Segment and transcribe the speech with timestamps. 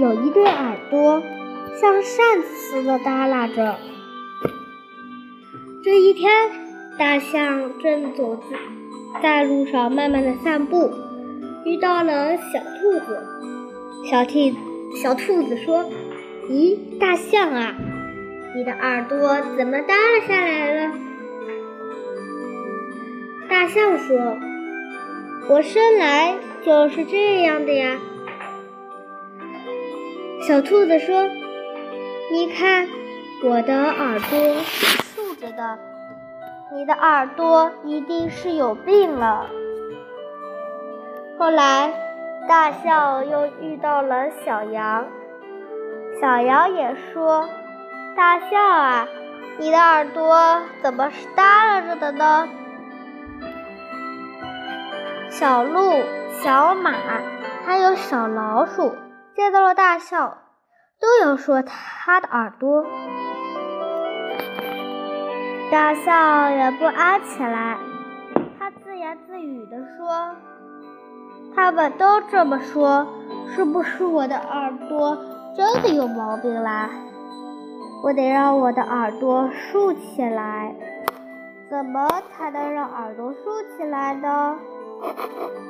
[0.00, 1.20] 有一对耳朵，
[1.80, 3.76] 像扇子似的耷拉着。
[5.82, 6.30] 这一天，
[6.96, 8.56] 大象正走在
[9.20, 10.92] 在路上，慢慢的散步，
[11.64, 13.26] 遇到了小兔子。
[14.08, 14.52] 小兔
[15.02, 15.84] 小兔子说
[16.48, 17.74] ：“咦，大象啊，
[18.54, 20.94] 你的耳朵怎么耷拉下来了？”
[23.50, 24.38] 大象说
[25.50, 27.98] ：“我生来就是这样的呀。”
[30.48, 31.28] 小兔子说
[32.32, 32.88] ：“你看，
[33.44, 35.78] 我的耳朵是竖着的，
[36.72, 39.50] 你的耳朵一定是有病了。”
[41.38, 41.92] 后来，
[42.48, 45.04] 大象又遇到了小羊，
[46.18, 47.46] 小羊也说
[48.16, 49.06] ：“大象啊，
[49.58, 52.48] 你的耳朵怎么是耷拉着的呢？”
[55.28, 55.92] 小鹿、
[56.42, 56.94] 小马
[57.66, 58.96] 还有小老鼠。
[59.38, 60.36] 见到了大象，
[61.00, 62.84] 都要说他的耳朵。
[65.70, 67.78] 大象也不安起来，
[68.58, 70.34] 他自言自语地说
[71.54, 73.06] ：“他们都这么说，
[73.54, 75.16] 是不是我的耳朵
[75.56, 76.90] 真的有毛病啦？
[78.02, 80.74] 我得让我的耳朵竖起来。
[81.70, 83.38] 怎么才能让耳朵竖
[83.76, 84.58] 起来呢？”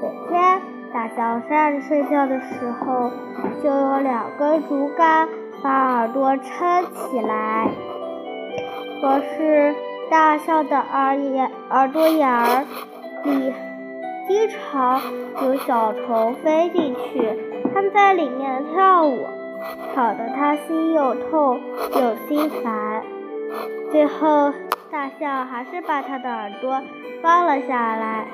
[0.00, 0.79] 每天。
[0.92, 3.10] 大象站着睡觉的时候，
[3.62, 5.28] 就有两根竹竿
[5.62, 7.68] 把耳朵撑起来。
[9.00, 9.74] 可是
[10.10, 12.64] 大象的耳眼耳朵眼儿
[13.24, 13.54] 里
[14.28, 15.00] 经常
[15.42, 17.38] 有小虫飞进去，
[17.72, 19.26] 它们在里面跳舞，
[19.94, 21.60] 吵得它心又痛
[21.94, 23.02] 又心烦。
[23.90, 24.52] 最后，
[24.90, 26.82] 大象还是把它的耳朵
[27.22, 28.26] 放了下来。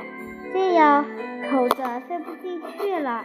[0.53, 1.05] 这样，
[1.49, 3.25] 虫子飞不进去了。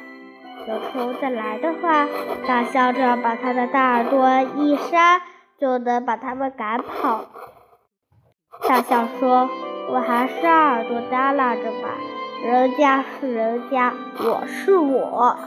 [0.67, 2.07] 有虫子来的话，
[2.47, 5.21] 大象只要把它的大耳朵一扇，
[5.57, 7.25] 就能把它们赶跑。
[8.67, 9.49] 大象说
[9.89, 11.89] ：“我还是耳朵耷拉着吧，
[12.43, 15.37] 人家是人家，我是我。”